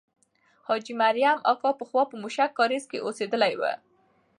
حاجي 0.67 0.93
مریم 1.01 1.37
اکا 1.51 1.71
پخوا 1.79 2.03
په 2.09 2.15
موشک 2.21 2.51
کارېز 2.59 2.83
کې 2.91 3.03
اوسېدلې 3.05 3.53
وه. 3.59 3.71